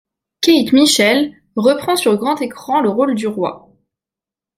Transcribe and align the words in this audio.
Keith 0.41 0.73
Michell 0.73 1.31
reprend 1.55 1.95
sur 1.95 2.17
grand 2.17 2.37
écran 2.41 2.81
le 2.81 2.89
rôle 2.89 3.13
du 3.13 3.27
roi. 3.27 3.69